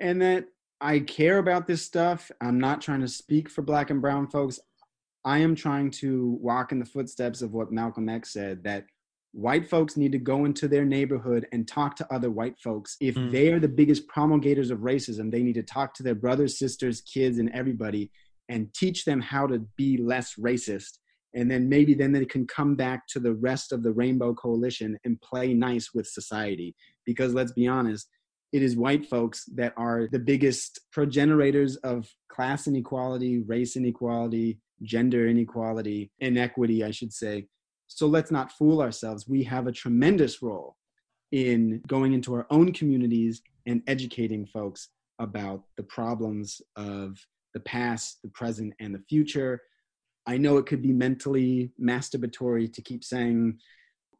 and 0.00 0.20
that 0.22 0.46
I 0.80 0.98
care 0.98 1.38
about 1.38 1.66
this 1.66 1.82
stuff. 1.82 2.30
I'm 2.40 2.58
not 2.58 2.80
trying 2.80 3.00
to 3.00 3.08
speak 3.08 3.48
for 3.48 3.62
black 3.62 3.90
and 3.90 4.02
brown 4.02 4.28
folks. 4.28 4.58
I 5.24 5.38
am 5.38 5.54
trying 5.54 5.90
to 5.92 6.38
walk 6.40 6.72
in 6.72 6.78
the 6.78 6.84
footsteps 6.84 7.40
of 7.40 7.52
what 7.52 7.72
Malcolm 7.72 8.08
X 8.08 8.32
said 8.32 8.62
that 8.64 8.84
white 9.36 9.68
folks 9.68 9.98
need 9.98 10.12
to 10.12 10.18
go 10.18 10.46
into 10.46 10.66
their 10.66 10.86
neighborhood 10.86 11.46
and 11.52 11.68
talk 11.68 11.94
to 11.94 12.12
other 12.12 12.30
white 12.30 12.58
folks. 12.58 12.96
If 13.00 13.16
mm. 13.16 13.30
they 13.30 13.52
are 13.52 13.60
the 13.60 13.68
biggest 13.68 14.08
promulgators 14.08 14.70
of 14.70 14.78
racism, 14.78 15.30
they 15.30 15.42
need 15.42 15.56
to 15.56 15.62
talk 15.62 15.92
to 15.94 16.02
their 16.02 16.14
brothers, 16.14 16.58
sisters, 16.58 17.02
kids, 17.02 17.38
and 17.38 17.50
everybody 17.52 18.10
and 18.48 18.72
teach 18.72 19.04
them 19.04 19.20
how 19.20 19.46
to 19.46 19.58
be 19.76 19.98
less 19.98 20.36
racist. 20.36 20.98
And 21.34 21.50
then 21.50 21.68
maybe 21.68 21.92
then 21.92 22.12
they 22.12 22.24
can 22.24 22.46
come 22.46 22.76
back 22.76 23.06
to 23.08 23.20
the 23.20 23.34
rest 23.34 23.72
of 23.72 23.82
the 23.82 23.92
Rainbow 23.92 24.32
Coalition 24.32 24.96
and 25.04 25.20
play 25.20 25.52
nice 25.52 25.90
with 25.92 26.06
society. 26.06 26.74
Because 27.04 27.34
let's 27.34 27.52
be 27.52 27.68
honest, 27.68 28.08
it 28.54 28.62
is 28.62 28.74
white 28.74 29.04
folks 29.04 29.44
that 29.54 29.74
are 29.76 30.08
the 30.10 30.18
biggest 30.18 30.80
progenitors 30.92 31.76
of 31.76 32.08
class 32.30 32.66
inequality, 32.66 33.40
race 33.40 33.76
inequality, 33.76 34.60
gender 34.80 35.28
inequality, 35.28 36.10
inequity, 36.20 36.82
I 36.82 36.90
should 36.90 37.12
say. 37.12 37.48
So 37.88 38.06
let's 38.06 38.30
not 38.30 38.52
fool 38.52 38.80
ourselves. 38.80 39.28
We 39.28 39.42
have 39.44 39.66
a 39.66 39.72
tremendous 39.72 40.42
role 40.42 40.76
in 41.32 41.82
going 41.86 42.12
into 42.12 42.34
our 42.34 42.46
own 42.50 42.72
communities 42.72 43.42
and 43.66 43.82
educating 43.86 44.46
folks 44.46 44.88
about 45.18 45.62
the 45.76 45.82
problems 45.82 46.60
of 46.76 47.18
the 47.54 47.60
past, 47.60 48.18
the 48.22 48.28
present, 48.30 48.74
and 48.80 48.94
the 48.94 49.02
future. 49.08 49.62
I 50.26 50.36
know 50.36 50.58
it 50.58 50.66
could 50.66 50.82
be 50.82 50.92
mentally 50.92 51.70
masturbatory 51.80 52.72
to 52.72 52.82
keep 52.82 53.04
saying 53.04 53.58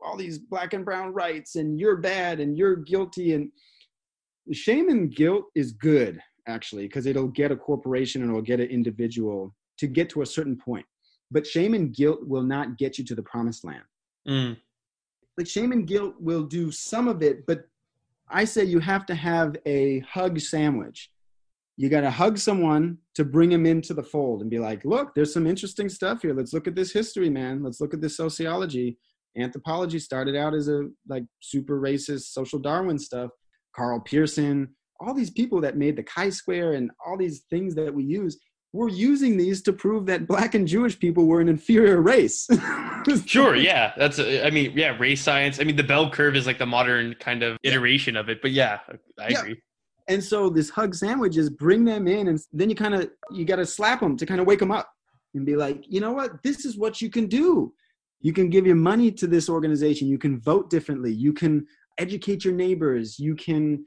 all 0.01 0.17
these 0.17 0.39
black 0.39 0.73
and 0.73 0.85
brown 0.85 1.13
rights 1.13 1.57
and 1.57 1.79
you're 1.79 1.97
bad 1.97 2.41
and 2.41 2.57
you're 2.57 2.77
guilty 2.77 3.35
and 3.35 3.51
shame 4.53 4.89
and 4.89 5.15
guilt 5.15 5.47
is 5.55 5.73
good 5.73 6.21
actually 6.47 6.87
because 6.87 7.07
it'll 7.07 7.29
get 7.29 7.51
a 7.51 7.57
corporation 7.57 8.23
and 8.23 8.31
it'll 8.31 8.43
get 8.43 8.61
an 8.61 8.69
individual 8.69 9.55
to 9.79 9.87
get 9.87 10.09
to 10.11 10.23
a 10.23 10.27
certain 10.27 10.57
point 10.57 10.87
but 11.31 11.47
shame 11.47 11.75
and 11.75 11.95
guilt 11.95 12.21
will 12.23 12.43
not 12.43 12.79
get 12.79 12.99
you 12.99 13.05
to 13.05 13.15
the 13.15 13.23
promised 13.23 13.65
land. 13.65 13.83
Mm. 14.29 14.57
like 15.39 15.47
shame 15.47 15.71
and 15.73 15.87
guilt 15.87 16.15
will 16.19 16.43
do 16.43 16.73
some 16.73 17.07
of 17.07 17.23
it 17.23 17.47
but 17.47 17.61
i 18.29 18.45
say 18.45 18.65
you 18.65 18.81
have 18.81 19.07
to 19.07 19.15
have 19.15 19.57
a 19.67 20.01
hug 20.01 20.41
sandwich. 20.41 21.11
You 21.79 21.91
got 21.91 22.01
to 22.01 22.11
hug 22.11 22.39
someone 22.39 22.99
to 23.15 23.25
bring 23.25 23.51
them 23.51 23.67
into 23.67 23.93
the 23.93 24.03
fold 24.03 24.41
and 24.41 24.51
be 24.51 24.59
like 24.59 24.85
look 24.85 25.15
there's 25.15 25.33
some 25.33 25.47
interesting 25.47 25.89
stuff 25.89 26.23
here. 26.23 26.35
Let's 26.35 26.53
look 26.53 26.67
at 26.67 26.75
this 26.75 26.93
history 26.93 27.31
man. 27.31 27.63
Let's 27.63 27.81
look 27.81 27.95
at 27.95 28.01
this 28.01 28.17
sociology. 28.17 28.99
Anthropology 29.39 29.99
started 29.99 30.35
out 30.35 30.55
as 30.55 30.69
a 30.69 30.89
like 31.09 31.25
super 31.41 31.81
racist 31.81 32.33
social 32.33 32.59
darwin 32.59 32.99
stuff. 32.99 33.31
Karl 33.77 34.01
Pearson, 34.01 34.75
all 35.01 35.13
these 35.13 35.31
people 35.31 35.61
that 35.61 35.77
made 35.77 35.97
the 35.97 36.03
chi-square 36.03 36.73
and 36.73 36.91
all 37.07 37.19
these 37.19 37.45
things 37.51 37.75
that 37.75 37.95
we 37.95 38.05
use, 38.05 38.39
we're 38.77 38.89
using 38.89 39.37
these 39.37 39.63
to 39.63 39.73
prove 39.73 40.07
that 40.07 40.27
black 40.27 40.55
and 40.55 40.69
Jewish 40.69 40.99
people 40.99 41.27
were 41.27 41.41
an 41.41 41.49
inferior 41.49 42.01
race. 42.03 42.47
sure, 43.27 43.57
yeah. 43.57 43.93
That's 43.97 44.19
a, 44.19 44.47
I 44.47 44.51
mean, 44.51 44.73
yeah, 44.77 44.97
race 44.99 45.23
science. 45.23 45.59
I 45.61 45.65
mean, 45.65 45.77
the 45.77 45.83
bell 45.83 46.11
curve 46.11 46.37
is 46.37 46.47
like 46.47 46.59
the 46.59 46.67
modern 46.67 47.15
kind 47.15 47.43
of 47.43 47.57
iteration 47.63 48.17
of 48.17 48.29
it, 48.29 48.43
but 48.43 48.53
yeah, 48.53 48.81
I 49.19 49.29
yeah. 49.29 49.41
agree. 49.41 49.63
And 50.09 50.23
so 50.23 50.51
this 50.51 50.71
hug 50.71 50.95
sandwiches 50.95 51.51
bring 51.51 51.85
them 51.85 52.07
in 52.07 52.29
and 52.29 52.39
then 52.53 52.71
you 52.71 52.77
kind 52.77 52.95
of 52.95 53.11
you 53.33 53.45
got 53.45 53.57
to 53.57 53.67
slap 53.67 54.01
them 54.01 54.17
to 54.19 54.27
kind 54.27 54.41
of 54.41 54.47
wake 54.47 54.61
them 54.61 54.71
up 54.71 54.89
and 55.35 55.45
be 55.45 55.57
like, 55.57 55.85
"You 55.89 56.01
know 56.01 56.13
what? 56.13 56.43
This 56.45 56.65
is 56.65 56.77
what 56.77 57.03
you 57.03 57.11
can 57.11 57.27
do. 57.27 57.73
You 58.21 58.33
can 58.33 58.49
give 58.49 58.67
your 58.67 58.77
money 58.77 59.11
to 59.13 59.27
this 59.27 59.49
organization. 59.49 60.07
You 60.07 60.19
can 60.19 60.39
vote 60.39 60.71
differently. 60.71 61.13
You 61.13 61.33
can 61.33 61.67
educate 61.99 62.45
your 62.45 62.55
neighbors. 62.55 63.19
You 63.19 63.35
can 63.35 63.85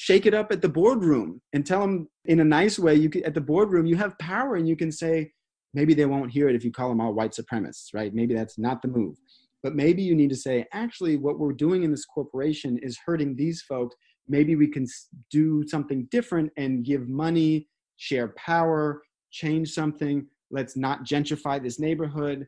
shake 0.00 0.24
it 0.24 0.32
up 0.32 0.50
at 0.50 0.62
the 0.62 0.68
boardroom 0.68 1.42
and 1.52 1.66
tell 1.66 1.82
them 1.82 2.08
in 2.24 2.40
a 2.40 2.44
nice 2.44 2.78
way. 2.78 2.94
You 2.94 3.10
can, 3.10 3.22
at 3.26 3.34
the 3.34 3.40
boardroom, 3.42 3.84
you 3.84 3.96
have 3.96 4.18
power 4.18 4.54
and 4.56 4.66
you 4.66 4.74
can 4.74 4.90
say, 4.90 5.30
maybe 5.74 5.92
they 5.92 6.06
won't 6.06 6.30
hear 6.30 6.48
it 6.48 6.56
if 6.56 6.64
you 6.64 6.72
call 6.72 6.88
them 6.88 7.02
all 7.02 7.12
white 7.12 7.32
supremacists, 7.32 7.92
right? 7.92 8.14
Maybe 8.14 8.34
that's 8.34 8.58
not 8.58 8.80
the 8.80 8.88
move. 8.88 9.18
But 9.62 9.74
maybe 9.74 10.02
you 10.02 10.14
need 10.14 10.30
to 10.30 10.36
say, 10.36 10.64
actually, 10.72 11.16
what 11.16 11.38
we're 11.38 11.52
doing 11.52 11.82
in 11.82 11.90
this 11.90 12.06
corporation 12.06 12.78
is 12.78 12.98
hurting 13.04 13.36
these 13.36 13.60
folks. 13.60 13.94
Maybe 14.26 14.56
we 14.56 14.68
can 14.68 14.86
do 15.30 15.68
something 15.68 16.08
different 16.10 16.50
and 16.56 16.82
give 16.82 17.06
money, 17.06 17.68
share 17.98 18.28
power, 18.38 19.02
change 19.30 19.68
something. 19.68 20.26
Let's 20.50 20.78
not 20.78 21.04
gentrify 21.04 21.62
this 21.62 21.78
neighborhood. 21.78 22.46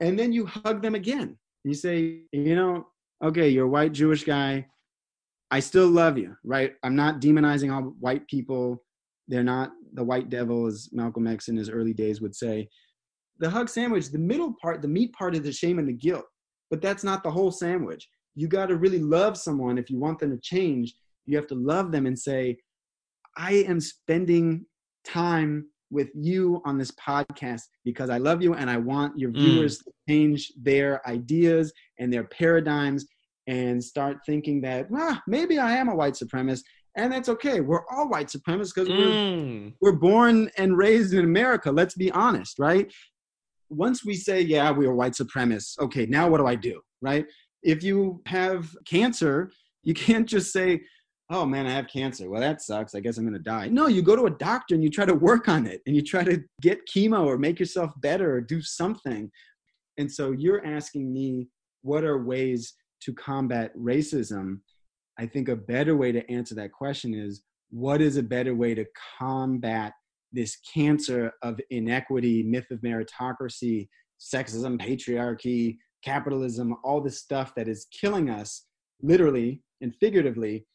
And 0.00 0.18
then 0.18 0.32
you 0.32 0.46
hug 0.46 0.80
them 0.80 0.94
again. 0.94 1.36
You 1.64 1.74
say, 1.74 2.20
you 2.32 2.56
know, 2.56 2.86
okay, 3.22 3.50
you're 3.50 3.66
a 3.66 3.68
white 3.68 3.92
Jewish 3.92 4.24
guy. 4.24 4.66
I 5.50 5.60
still 5.60 5.88
love 5.88 6.18
you, 6.18 6.36
right? 6.44 6.74
I'm 6.82 6.96
not 6.96 7.20
demonizing 7.20 7.72
all 7.72 7.94
white 8.00 8.26
people. 8.28 8.82
They're 9.28 9.44
not 9.44 9.70
the 9.94 10.04
white 10.04 10.28
devil, 10.28 10.66
as 10.66 10.88
Malcolm 10.92 11.26
X 11.26 11.48
in 11.48 11.56
his 11.56 11.70
early 11.70 11.94
days 11.94 12.20
would 12.20 12.34
say. 12.34 12.68
The 13.38 13.48
hug 13.48 13.68
sandwich, 13.68 14.10
the 14.10 14.18
middle 14.18 14.54
part, 14.60 14.82
the 14.82 14.88
meat 14.88 15.12
part 15.12 15.34
is 15.34 15.42
the 15.42 15.52
shame 15.52 15.78
and 15.78 15.88
the 15.88 15.92
guilt, 15.92 16.24
but 16.70 16.82
that's 16.82 17.04
not 17.04 17.22
the 17.22 17.30
whole 17.30 17.50
sandwich. 17.50 18.06
You 18.34 18.48
got 18.48 18.66
to 18.66 18.76
really 18.76 18.98
love 18.98 19.36
someone 19.36 19.78
if 19.78 19.90
you 19.90 19.98
want 19.98 20.18
them 20.18 20.30
to 20.30 20.40
change. 20.42 20.94
You 21.26 21.36
have 21.36 21.46
to 21.48 21.54
love 21.54 21.92
them 21.92 22.06
and 22.06 22.18
say, 22.18 22.58
I 23.36 23.52
am 23.68 23.80
spending 23.80 24.66
time 25.04 25.66
with 25.90 26.08
you 26.14 26.60
on 26.64 26.76
this 26.76 26.90
podcast 26.92 27.62
because 27.84 28.10
I 28.10 28.18
love 28.18 28.42
you 28.42 28.54
and 28.54 28.68
I 28.68 28.76
want 28.76 29.18
your 29.18 29.30
mm. 29.30 29.36
viewers 29.36 29.78
mm. 29.78 29.84
to 29.84 29.92
change 30.08 30.52
their 30.60 31.06
ideas 31.08 31.72
and 31.98 32.12
their 32.12 32.24
paradigms 32.24 33.06
and 33.48 33.82
start 33.82 34.18
thinking 34.24 34.60
that 34.60 34.86
ah, 34.94 35.20
maybe 35.26 35.58
I 35.58 35.72
am 35.72 35.88
a 35.88 35.96
white 35.96 36.14
supremacist 36.14 36.62
and 36.98 37.12
that's 37.12 37.28
okay. 37.28 37.60
We're 37.60 37.86
all 37.90 38.08
white 38.08 38.26
supremacists 38.26 38.74
because 38.74 38.88
mm. 38.88 39.72
we're, 39.80 39.92
we're 39.92 39.98
born 39.98 40.50
and 40.58 40.76
raised 40.76 41.14
in 41.14 41.24
America. 41.24 41.70
Let's 41.70 41.94
be 41.94 42.10
honest, 42.10 42.58
right? 42.58 42.92
Once 43.70 44.04
we 44.04 44.14
say, 44.14 44.40
yeah, 44.40 44.70
we 44.72 44.86
are 44.86 44.94
white 44.94 45.12
supremacists, 45.12 45.78
okay, 45.78 46.06
now 46.06 46.28
what 46.28 46.38
do 46.38 46.46
I 46.46 46.56
do, 46.56 46.80
right? 47.00 47.24
If 47.62 47.84
you 47.84 48.20
have 48.26 48.74
cancer, 48.84 49.52
you 49.84 49.94
can't 49.94 50.28
just 50.28 50.52
say, 50.52 50.80
oh 51.30 51.44
man, 51.44 51.66
I 51.66 51.70
have 51.70 51.86
cancer. 51.88 52.28
Well, 52.28 52.40
that 52.40 52.62
sucks. 52.62 52.94
I 52.94 53.00
guess 53.00 53.16
I'm 53.16 53.24
going 53.24 53.34
to 53.34 53.38
die. 53.38 53.68
No, 53.68 53.86
you 53.86 54.02
go 54.02 54.16
to 54.16 54.26
a 54.26 54.30
doctor 54.30 54.74
and 54.74 54.82
you 54.82 54.90
try 54.90 55.04
to 55.04 55.14
work 55.14 55.48
on 55.48 55.66
it 55.66 55.82
and 55.86 55.94
you 55.94 56.02
try 56.02 56.24
to 56.24 56.42
get 56.62 56.88
chemo 56.88 57.26
or 57.26 57.38
make 57.38 57.60
yourself 57.60 57.92
better 58.00 58.34
or 58.34 58.40
do 58.40 58.60
something. 58.60 59.30
And 59.98 60.10
so 60.10 60.32
you're 60.32 60.64
asking 60.66 61.12
me, 61.12 61.48
what 61.82 62.02
are 62.02 62.24
ways 62.24 62.74
to 63.02 63.12
combat 63.14 63.76
racism? 63.76 64.60
I 65.18 65.26
think 65.26 65.48
a 65.48 65.56
better 65.56 65.96
way 65.96 66.12
to 66.12 66.30
answer 66.30 66.54
that 66.56 66.72
question 66.72 67.14
is 67.14 67.42
what 67.70 68.00
is 68.00 68.16
a 68.16 68.22
better 68.22 68.54
way 68.54 68.74
to 68.74 68.84
combat 69.18 69.92
this 70.32 70.58
cancer 70.72 71.32
of 71.42 71.60
inequity, 71.70 72.42
myth 72.42 72.70
of 72.70 72.80
meritocracy, 72.80 73.88
sexism, 74.20 74.80
patriarchy, 74.80 75.76
capitalism, 76.04 76.76
all 76.84 77.00
this 77.00 77.18
stuff 77.18 77.54
that 77.56 77.68
is 77.68 77.86
killing 77.92 78.30
us 78.30 78.66
literally 79.02 79.62
and 79.80 79.94
figuratively 80.00 80.66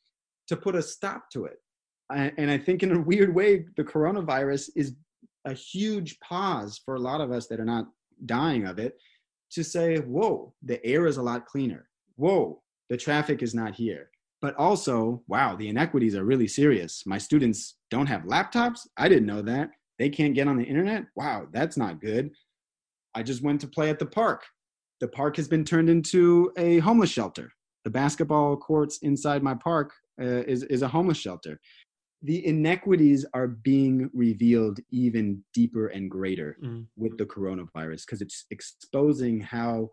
to 0.47 0.55
put 0.55 0.75
a 0.75 0.81
stop 0.81 1.29
to 1.31 1.45
it. 1.45 1.57
And 2.09 2.51
I 2.51 2.57
think 2.57 2.83
in 2.83 2.91
a 2.91 3.01
weird 3.01 3.33
way, 3.33 3.65
the 3.77 3.83
coronavirus 3.83 4.69
is 4.75 4.95
a 5.45 5.53
huge 5.53 6.19
pause 6.19 6.79
for 6.83 6.95
a 6.95 6.99
lot 6.99 7.21
of 7.21 7.31
us 7.31 7.47
that 7.47 7.59
are 7.59 7.65
not 7.65 7.87
dying 8.25 8.65
of 8.65 8.79
it 8.79 8.97
to 9.51 9.63
say, 9.63 9.97
whoa, 9.97 10.53
the 10.63 10.83
air 10.85 11.07
is 11.07 11.17
a 11.17 11.23
lot 11.23 11.45
cleaner. 11.45 11.87
Whoa, 12.15 12.61
the 12.89 12.97
traffic 12.97 13.41
is 13.41 13.53
not 13.53 13.75
here. 13.75 14.09
But 14.41 14.55
also, 14.55 15.23
wow, 15.27 15.55
the 15.55 15.69
inequities 15.69 16.15
are 16.15 16.25
really 16.25 16.47
serious. 16.47 17.03
My 17.05 17.17
students 17.17 17.77
don't 17.89 18.07
have 18.07 18.23
laptops. 18.23 18.81
I 18.97 19.07
didn't 19.07 19.25
know 19.25 19.41
that. 19.41 19.69
They 19.99 20.09
can't 20.09 20.35
get 20.35 20.47
on 20.47 20.57
the 20.57 20.65
internet. 20.65 21.05
Wow, 21.15 21.47
that's 21.53 21.77
not 21.77 22.01
good. 22.01 22.31
I 23.15 23.23
just 23.23 23.41
went 23.41 23.61
to 23.61 23.67
play 23.67 23.89
at 23.89 23.99
the 23.99 24.05
park. 24.05 24.43
The 24.99 25.07
park 25.07 25.37
has 25.37 25.47
been 25.47 25.63
turned 25.63 25.89
into 25.89 26.51
a 26.57 26.79
homeless 26.79 27.09
shelter. 27.09 27.51
The 27.83 27.89
basketball 27.89 28.57
courts 28.57 28.99
inside 29.01 29.43
my 29.43 29.53
park 29.53 29.93
uh, 30.21 30.43
is, 30.45 30.63
is 30.63 30.81
a 30.81 30.87
homeless 30.87 31.17
shelter. 31.17 31.59
The 32.21 32.45
inequities 32.45 33.25
are 33.33 33.47
being 33.47 34.09
revealed 34.13 34.79
even 34.91 35.43
deeper 35.53 35.87
and 35.87 36.09
greater 36.09 36.57
mm. 36.63 36.85
with 36.95 37.17
the 37.17 37.25
coronavirus 37.25 38.05
because 38.05 38.21
it's 38.21 38.45
exposing 38.49 39.41
how, 39.41 39.89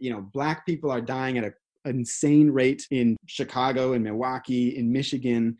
you 0.00 0.10
know, 0.10 0.22
black 0.32 0.66
people 0.66 0.90
are 0.90 1.00
dying 1.00 1.38
at 1.38 1.44
a, 1.44 1.52
an 1.84 1.98
insane 1.98 2.50
rate 2.50 2.86
in 2.90 3.16
Chicago 3.26 3.92
and 3.92 4.04
Milwaukee, 4.04 4.76
in 4.76 4.92
Michigan. 4.92 5.56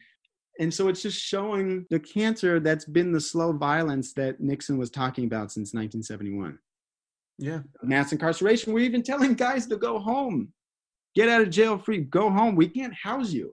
And 0.61 0.73
so 0.73 0.89
it's 0.89 1.03
just 1.03 1.21
showing 1.21 1.87
the 1.91 2.01
cancer 2.01 2.59
that's 2.59 2.85
been 2.85 3.13
the 3.13 3.21
slow 3.21 3.53
violence 3.53 4.13
that 4.15 4.41
Nixon 4.41 4.77
was 4.77 4.91
talking 4.91 5.25
about 5.25 5.53
since 5.53 5.73
1971. 5.73 6.59
Yeah. 7.39 7.61
Mass 7.83 8.13
incarceration. 8.13 8.73
We're 8.73 8.85
even 8.85 9.03
telling 9.03 9.35
guys 9.35 9.67
to 9.69 9.77
go 9.77 10.01
home, 10.01 10.53
get 11.15 11.29
out 11.29 11.41
of 11.41 11.51
jail 11.51 11.79
free, 11.79 11.99
go 11.99 12.29
home. 12.29 12.57
We 12.57 12.69
can't 12.69 12.95
house 12.95 13.33
you 13.33 13.53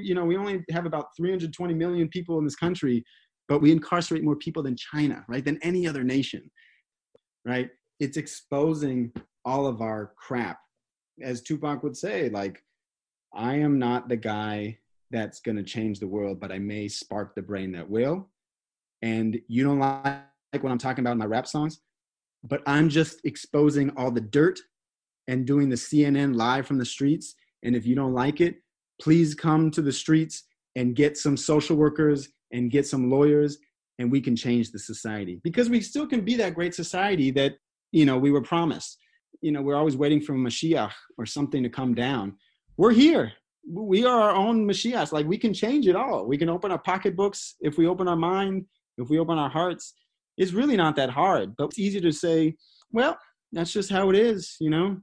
you 0.00 0.14
know, 0.14 0.24
we 0.24 0.36
only 0.36 0.64
have 0.70 0.86
about 0.86 1.16
320 1.16 1.74
million 1.74 2.08
people 2.08 2.38
in 2.38 2.44
this 2.44 2.56
country, 2.56 3.04
but 3.48 3.60
we 3.60 3.72
incarcerate 3.72 4.24
more 4.24 4.36
people 4.36 4.62
than 4.62 4.76
China, 4.76 5.24
right? 5.28 5.44
Than 5.44 5.58
any 5.62 5.86
other 5.86 6.04
nation, 6.04 6.50
right? 7.44 7.70
It's 8.00 8.16
exposing 8.16 9.12
all 9.48 9.66
of 9.66 9.80
our 9.80 10.12
crap. 10.16 10.60
as 11.22 11.40
Tupac 11.40 11.82
would 11.82 11.96
say, 11.96 12.28
like, 12.28 12.62
I 13.34 13.54
am 13.54 13.78
not 13.78 14.08
the 14.08 14.16
guy 14.16 14.78
that's 15.10 15.40
going 15.40 15.56
to 15.56 15.62
change 15.62 15.98
the 15.98 16.06
world, 16.06 16.38
but 16.38 16.52
I 16.52 16.58
may 16.58 16.86
spark 16.86 17.34
the 17.34 17.40
brain 17.40 17.72
that 17.72 17.88
will. 17.88 18.28
And 19.00 19.40
you 19.48 19.64
don't 19.64 19.78
like 19.78 20.22
what 20.60 20.70
I'm 20.70 20.78
talking 20.78 21.02
about 21.02 21.12
in 21.12 21.18
my 21.18 21.24
rap 21.24 21.46
songs, 21.46 21.80
but 22.44 22.62
I'm 22.66 22.90
just 22.90 23.20
exposing 23.24 23.90
all 23.96 24.10
the 24.10 24.20
dirt 24.20 24.60
and 25.28 25.46
doing 25.46 25.70
the 25.70 25.76
CNN 25.76 26.36
live 26.36 26.66
from 26.66 26.76
the 26.76 26.84
streets. 26.84 27.34
And 27.62 27.74
if 27.74 27.86
you 27.86 27.94
don't 27.94 28.12
like 28.12 28.42
it, 28.42 28.56
please 29.00 29.34
come 29.34 29.70
to 29.70 29.80
the 29.80 29.92
streets 29.92 30.44
and 30.76 30.94
get 30.94 31.16
some 31.16 31.38
social 31.38 31.76
workers 31.76 32.28
and 32.52 32.70
get 32.70 32.86
some 32.86 33.10
lawyers 33.10 33.56
and 33.98 34.12
we 34.12 34.20
can 34.20 34.36
change 34.36 34.70
the 34.72 34.78
society 34.78 35.40
because 35.42 35.70
we 35.70 35.80
still 35.80 36.06
can 36.06 36.20
be 36.20 36.34
that 36.36 36.54
great 36.54 36.74
society 36.74 37.30
that 37.30 37.54
you 37.90 38.04
know 38.06 38.16
we 38.16 38.30
were 38.30 38.42
promised 38.42 38.98
you 39.40 39.52
know 39.52 39.62
we're 39.62 39.76
always 39.76 39.96
waiting 39.96 40.20
for 40.20 40.34
a 40.34 40.38
mashiach 40.38 40.92
or 41.16 41.26
something 41.26 41.62
to 41.62 41.68
come 41.68 41.94
down. 41.94 42.36
We're 42.76 42.92
here. 42.92 43.32
We 43.70 44.04
are 44.04 44.20
our 44.20 44.34
own 44.34 44.66
mashiachs. 44.66 45.12
Like 45.12 45.26
we 45.26 45.38
can 45.38 45.52
change 45.52 45.86
it 45.86 45.96
all. 45.96 46.26
We 46.26 46.38
can 46.38 46.48
open 46.48 46.70
our 46.70 46.78
pocketbooks 46.78 47.56
if 47.60 47.76
we 47.76 47.86
open 47.86 48.08
our 48.08 48.16
mind 48.16 48.66
if 48.96 49.08
we 49.08 49.18
open 49.18 49.38
our 49.38 49.50
hearts. 49.50 49.94
It's 50.36 50.52
really 50.52 50.76
not 50.76 50.96
that 50.96 51.10
hard 51.10 51.54
but 51.56 51.64
it's 51.66 51.78
easy 51.78 52.00
to 52.00 52.12
say 52.12 52.54
well 52.92 53.18
that's 53.52 53.72
just 53.72 53.90
how 53.90 54.10
it 54.10 54.16
is 54.16 54.56
you 54.60 54.70
know? 54.70 54.98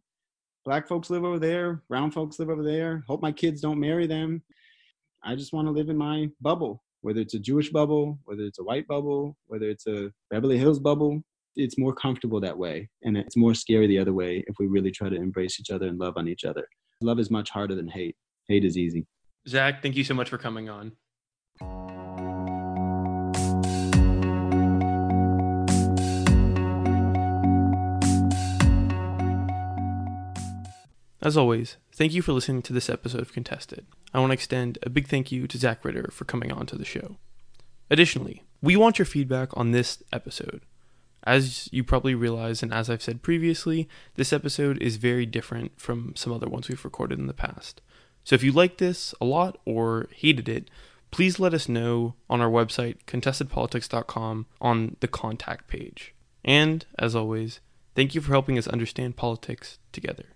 Black 0.63 0.87
folks 0.87 1.11
live 1.11 1.23
over 1.23 1.37
there. 1.37 1.83
Brown 1.89 2.09
folks 2.09 2.39
live 2.39 2.49
over 2.49 2.63
there. 2.63 3.03
Hope 3.07 3.21
my 3.21 3.31
kids 3.31 3.61
don't 3.61 3.79
marry 3.79 4.07
them. 4.07 4.41
I 5.23 5.35
just 5.35 5.53
want 5.53 5.67
to 5.67 5.71
live 5.71 5.89
in 5.89 5.97
my 5.97 6.29
bubble 6.41 6.81
whether 7.01 7.21
it's 7.21 7.35
a 7.35 7.39
jewish 7.39 7.69
bubble 7.69 8.17
whether 8.25 8.41
it's 8.43 8.57
a 8.57 8.63
white 8.63 8.87
bubble 8.87 9.37
whether 9.45 9.69
it's 9.69 9.85
a 9.85 10.11
beverly 10.31 10.57
hills 10.57 10.79
bubble 10.79 11.21
it's 11.55 11.77
more 11.77 11.93
comfortable 11.93 12.39
that 12.39 12.57
way 12.57 12.89
and 13.03 13.17
it's 13.17 13.37
more 13.37 13.53
scary 13.53 13.87
the 13.87 13.99
other 13.99 14.13
way 14.13 14.43
if 14.47 14.55
we 14.59 14.67
really 14.67 14.91
try 14.91 15.09
to 15.09 15.15
embrace 15.15 15.59
each 15.59 15.71
other 15.71 15.87
and 15.87 15.99
love 15.99 16.13
on 16.17 16.27
each 16.27 16.43
other 16.43 16.67
love 17.01 17.19
is 17.19 17.31
much 17.31 17.49
harder 17.49 17.75
than 17.75 17.87
hate 17.87 18.15
hate 18.47 18.65
is 18.65 18.77
easy 18.77 19.05
zack 19.47 19.81
thank 19.81 19.95
you 19.95 20.03
so 20.03 20.13
much 20.13 20.29
for 20.29 20.37
coming 20.37 20.69
on 20.69 20.91
As 31.21 31.35
always, 31.35 31.77
thank 31.91 32.13
you 32.13 32.21
for 32.21 32.33
listening 32.33 32.61
to 32.61 32.71
this 32.71 32.87
episode 32.87 33.21
of 33.21 33.33
Contested. 33.33 33.87
I 34.13 34.19
want 34.19 34.29
to 34.29 34.35
extend 34.35 34.77
a 34.83 34.91
big 34.91 35.07
thank 35.07 35.31
you 35.31 35.47
to 35.47 35.57
Zack 35.57 35.83
Ritter 35.83 36.11
for 36.11 36.23
coming 36.23 36.51
on 36.51 36.67
to 36.67 36.77
the 36.77 36.85
show. 36.85 37.17
Additionally, 37.89 38.43
we 38.61 38.75
want 38.75 38.99
your 38.99 39.07
feedback 39.07 39.49
on 39.57 39.71
this 39.71 40.03
episode. 40.13 40.61
As 41.25 41.67
you 41.71 41.83
probably 41.83 42.13
realize, 42.13 42.61
and 42.61 42.73
as 42.73 42.89
I've 42.89 43.01
said 43.01 43.23
previously, 43.23 43.89
this 44.13 44.31
episode 44.31 44.81
is 44.81 44.97
very 44.97 45.25
different 45.25 45.79
from 45.79 46.13
some 46.15 46.31
other 46.31 46.47
ones 46.47 46.69
we've 46.69 46.85
recorded 46.85 47.17
in 47.17 47.27
the 47.27 47.33
past. 47.33 47.81
So 48.23 48.35
if 48.35 48.43
you 48.43 48.51
liked 48.51 48.77
this 48.77 49.15
a 49.19 49.25
lot 49.25 49.57
or 49.65 50.07
hated 50.13 50.47
it, 50.47 50.69
please 51.09 51.39
let 51.39 51.53
us 51.53 51.69
know 51.69 52.15
on 52.29 52.41
our 52.41 52.49
website, 52.49 52.97
contestedpolitics.com, 53.07 54.45
on 54.61 54.97
the 54.99 55.07
contact 55.07 55.67
page. 55.67 56.13
And, 56.43 56.85
as 56.99 57.15
always, 57.15 57.59
thank 57.95 58.13
you 58.13 58.21
for 58.21 58.31
helping 58.31 58.57
us 58.57 58.67
understand 58.67 59.15
politics 59.15 59.79
together. 59.91 60.34